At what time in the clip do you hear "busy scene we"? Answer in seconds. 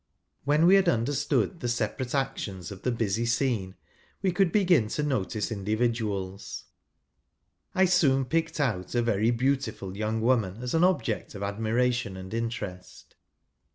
2.91-4.31